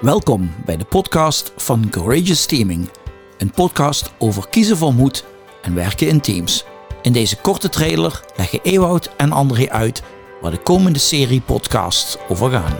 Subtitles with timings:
[0.00, 2.90] Welkom bij de podcast van Courageous Teaming,
[3.38, 5.24] een podcast over kiezen voor moed
[5.62, 6.64] en werken in teams.
[7.02, 10.02] In deze korte trailer leggen Ewout en André uit
[10.40, 12.78] waar de komende serie podcasts over gaan.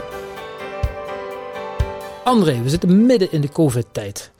[2.23, 4.31] André, we zitten midden in de COVID-tijd.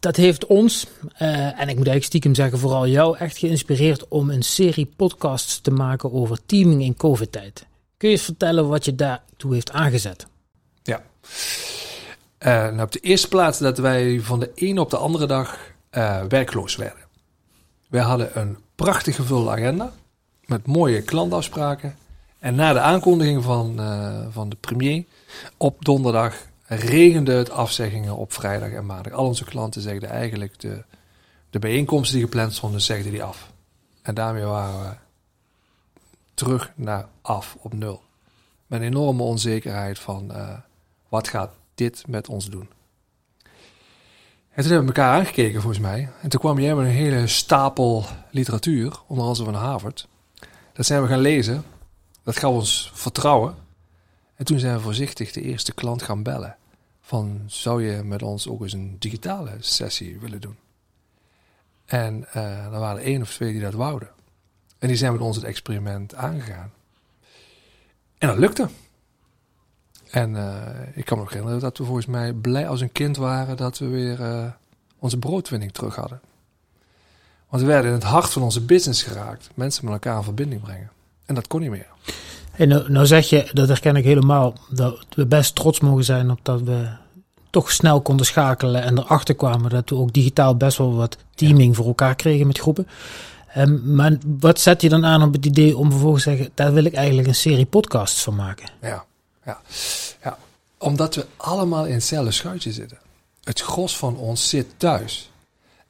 [0.00, 4.30] Dat heeft ons, eh, en ik moet eigenlijk stiekem zeggen vooral jou, echt geïnspireerd om
[4.30, 7.66] een serie podcasts te maken over teaming in COVID-tijd.
[7.96, 10.26] Kun je eens vertellen wat je daartoe heeft aangezet?
[10.82, 11.02] Ja.
[12.46, 15.58] Uh, nou op de eerste plaats dat wij van de een op de andere dag
[15.90, 17.02] uh, werkloos werden.
[17.88, 19.92] Wij hadden een prachtig gevulde agenda
[20.44, 21.96] met mooie klantafspraken.
[22.38, 25.04] En na de aankondiging van, uh, van de premier
[25.56, 26.34] op donderdag
[26.66, 29.12] regende het afzeggingen op vrijdag en maandag.
[29.12, 30.84] Al onze klanten zegden eigenlijk de,
[31.50, 33.50] de bijeenkomsten die gepland stonden, zegden die af.
[34.02, 34.94] En daarmee waren we
[36.34, 38.02] terug naar af op nul.
[38.66, 40.48] Met een enorme onzekerheid van uh,
[41.08, 42.68] wat gaat dit met ons doen.
[44.50, 46.08] En toen hebben we elkaar aangekeken volgens mij.
[46.22, 50.08] En toen kwam jij met een hele stapel literatuur, onder andere van Harvard.
[50.72, 51.64] Dat zijn we gaan lezen.
[52.22, 53.54] Dat gaf ons vertrouwen.
[54.36, 56.56] En toen zijn we voorzichtig de eerste klant gaan bellen.
[57.00, 60.56] Van, zou je met ons ook eens een digitale sessie willen doen?
[61.84, 64.10] En uh, er waren er één of twee die dat wouden.
[64.78, 66.72] En die zijn met ons het experiment aangegaan.
[68.18, 68.68] En dat lukte.
[70.10, 70.52] En uh,
[70.94, 73.78] ik kan me nog herinneren dat we volgens mij blij als een kind waren dat
[73.78, 74.44] we weer uh,
[74.98, 76.20] onze broodwinning terug hadden.
[77.48, 79.50] Want we werden in het hart van onze business geraakt.
[79.54, 80.90] Mensen met elkaar in verbinding brengen.
[81.26, 81.86] En dat kon niet meer.
[82.56, 86.38] Nou, nou zeg je, dat herken ik helemaal, dat we best trots mogen zijn op
[86.42, 86.88] dat we
[87.50, 91.68] toch snel konden schakelen en erachter kwamen dat we ook digitaal best wel wat teaming
[91.68, 91.74] ja.
[91.74, 92.86] voor elkaar kregen met groepen.
[93.56, 96.72] Um, maar wat zet je dan aan op het idee om vervolgens te zeggen, daar
[96.72, 98.70] wil ik eigenlijk een serie podcasts van maken?
[98.80, 99.04] Ja,
[99.50, 99.60] ja,
[100.22, 100.38] ja.
[100.78, 102.98] omdat we allemaal in hetzelfde schuitje zitten.
[103.44, 105.30] Het gros van ons zit thuis.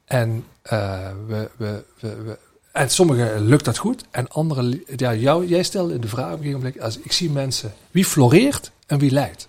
[0.05, 2.39] En, uh, we, we, we,
[2.73, 4.05] en sommigen lukt dat goed.
[4.11, 7.73] En anderen, ja, jou, jij stelde de vraag op een gegeven als ik zie mensen,
[7.91, 9.49] wie floreert en wie leidt?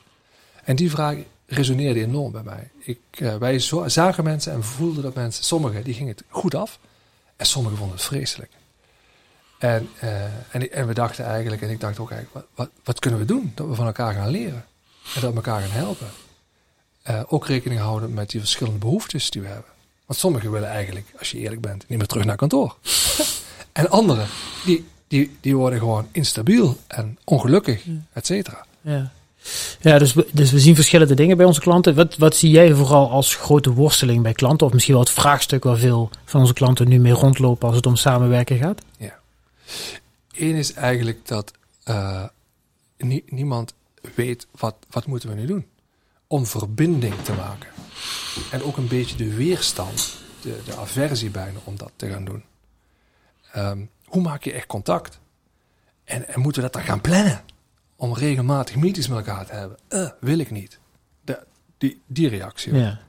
[0.64, 1.16] En die vraag
[1.46, 2.70] resoneerde enorm bij mij.
[2.80, 6.80] Ik, uh, wij zagen mensen en voelden dat mensen, sommigen die gingen het goed af.
[7.36, 8.52] En sommigen vonden het vreselijk.
[9.62, 13.00] En, uh, en, en, we dachten eigenlijk, en ik dacht ook eigenlijk, wat, wat, wat,
[13.00, 13.52] kunnen we doen?
[13.56, 14.66] Dat we van elkaar gaan leren.
[15.16, 16.08] En dat we elkaar gaan helpen.
[17.10, 19.72] Uh, ook rekening houden met die verschillende behoeftes die we hebben.
[20.06, 22.76] Want sommigen willen eigenlijk, als je eerlijk bent, niet meer terug naar kantoor.
[23.72, 24.28] en anderen,
[24.66, 28.66] die, die, die worden gewoon instabiel en ongelukkig, et cetera.
[28.82, 29.12] Ja.
[29.82, 31.96] Ja, dus we, dus we zien verschillende dingen bij onze klanten.
[31.96, 34.68] Wat, wat zie jij vooral als grote worsteling bij klanten?
[34.68, 37.86] Of misschien wel het vraagstuk waar veel van onze klanten nu mee rondlopen als het
[37.86, 38.82] om samenwerken gaat?
[38.98, 39.20] Ja.
[40.32, 41.52] Eén is eigenlijk dat
[41.86, 42.28] uh,
[42.98, 43.74] nie, niemand
[44.16, 45.68] weet wat, wat moeten we nu doen
[46.28, 47.70] om verbinding te maken.
[48.52, 52.44] En ook een beetje de weerstand, de, de aversie bijna om dat te gaan doen.
[53.56, 55.20] Um, hoe maak je echt contact?
[56.04, 57.44] En, en moeten we dat dan gaan plannen?
[58.02, 59.78] om regelmatig meetings met elkaar te hebben.
[59.90, 60.80] Uh, wil ik niet.
[61.24, 61.44] De,
[61.78, 62.76] die, die reactie.
[62.76, 63.00] Ja.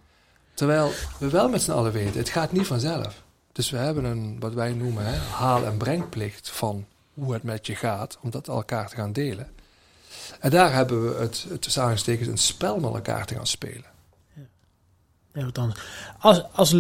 [0.55, 3.23] Terwijl we wel met z'n allen weten, het gaat niet vanzelf.
[3.53, 7.67] Dus we hebben een, wat wij noemen, hè, haal- en brengplicht van hoe het met
[7.67, 9.49] je gaat, om dat elkaar te gaan delen.
[10.41, 13.91] En daar hebben we het, het tussen een spel met elkaar te gaan spelen.
[15.33, 15.51] Ja.
[15.53, 15.75] Dan,
[16.19, 16.77] als, als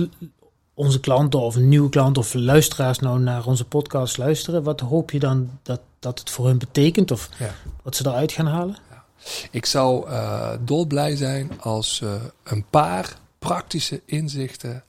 [0.75, 5.10] onze klanten of een nieuwe klant of luisteraars nou naar onze podcast luisteren, wat hoop
[5.10, 7.54] je dan dat, dat het voor hun betekent of ja.
[7.83, 8.78] wat ze eruit gaan halen?
[8.91, 9.04] Ja.
[9.50, 14.84] Ik zou uh, dolblij zijn als uh, een paar praktische inzichten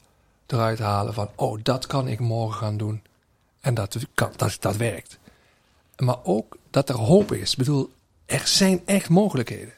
[0.54, 3.02] eruit halen van, oh, dat kan ik morgen gaan doen
[3.62, 5.18] en dat, kan, dat, dat werkt.
[5.98, 7.52] Maar ook dat er hoop is.
[7.52, 7.92] Ik bedoel,
[8.26, 9.74] er zijn echt mogelijkheden.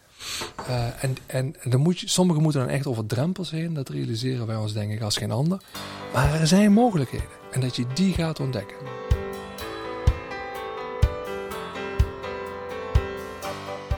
[0.70, 3.74] Uh, en en dan moet je, sommigen moeten dan echt over drempels heen.
[3.74, 5.62] Dat realiseren wij ons denk ik als geen ander.
[6.14, 7.28] Maar er zijn mogelijkheden.
[7.52, 8.78] En dat je die gaat ontdekken.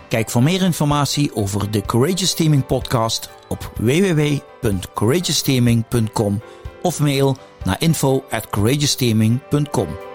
[0.07, 6.41] Kijk voor meer informatie over de Courageous Teaming podcast op www.courageousteaming.com
[6.81, 10.06] of mail naar info at courageousteaming.com.